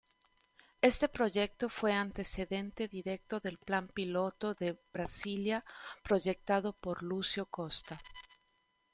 Este 0.81 1.07
proyecto 1.09 1.69
fue 1.69 1.93
antecedente 1.93 2.87
directo 2.87 3.39
del 3.39 3.59
Plan 3.59 3.87
Piloto 3.87 4.55
de 4.55 4.79
Brasilia 4.91 5.63
proyectado 6.01 6.73
por 6.73 7.03
Lúcio 7.03 7.45
Costa. 7.45 7.99